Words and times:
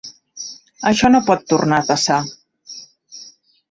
Això 0.93 1.13
no 1.13 1.23
pot 1.29 1.47
tornar 1.55 1.81
a 1.81 1.89
passar. 1.93 2.21